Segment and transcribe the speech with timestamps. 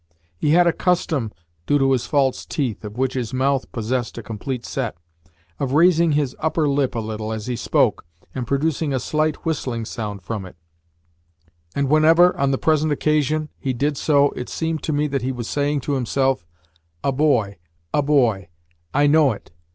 [0.39, 1.31] He had a custom
[1.67, 4.97] (due to his false teeth, of which his mouth possessed a complete set)
[5.59, 8.03] of raising his upper lip a little as he spoke,
[8.33, 10.55] and producing a slight whistling sound from it;
[11.75, 15.31] and whenever, on the present occasion, he did so it seemed to me that he
[15.31, 16.47] was saying to himself:
[17.03, 17.59] "A boy,
[17.93, 18.49] a boy
[18.95, 19.51] I know it!